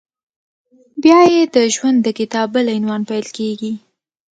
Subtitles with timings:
[1.03, 3.73] بیا یې د ژوند د کتاب بل عنوان پیل کېږي…